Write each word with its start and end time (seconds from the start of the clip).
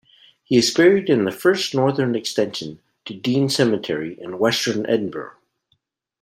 He 0.43 0.57
is 0.57 0.73
buried 0.73 1.11
in 1.11 1.25
the 1.25 1.31
first 1.31 1.75
northern 1.75 2.15
extension 2.15 2.79
to 3.05 3.13
Dean 3.13 3.49
Cemetery 3.49 4.17
in 4.19 4.39
western 4.39 4.83
Edinburgh. 4.87 5.33